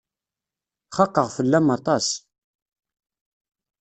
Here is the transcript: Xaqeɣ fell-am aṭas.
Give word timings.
Xaqeɣ 0.95 1.27
fell-am 1.35 1.67
aṭas. 1.77 2.07